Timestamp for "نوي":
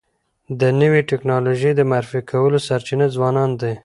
0.81-1.01